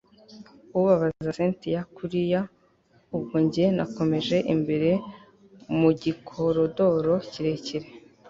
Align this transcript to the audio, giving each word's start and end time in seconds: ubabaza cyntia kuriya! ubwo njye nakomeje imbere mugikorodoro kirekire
ubabaza 0.77 1.29
cyntia 1.37 1.79
kuriya! 1.95 2.41
ubwo 3.15 3.35
njye 3.45 3.65
nakomeje 3.77 4.37
imbere 4.53 4.89
mugikorodoro 5.79 7.13
kirekire 7.31 7.87